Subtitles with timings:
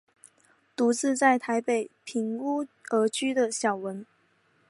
[0.75, 4.03] 独自在台北赁屋而居的小文。